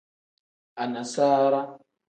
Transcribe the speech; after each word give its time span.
Anasaara. 0.85 1.61